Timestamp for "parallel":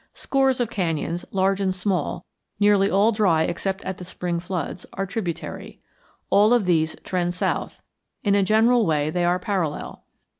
9.37-10.03